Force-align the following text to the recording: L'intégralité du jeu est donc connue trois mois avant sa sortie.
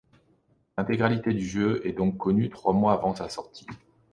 L'intégralité 0.79 1.31
du 1.31 1.45
jeu 1.45 1.85
est 1.85 1.91
donc 1.93 2.17
connue 2.17 2.49
trois 2.49 2.73
mois 2.73 2.93
avant 2.93 3.13
sa 3.13 3.29
sortie. 3.29 3.67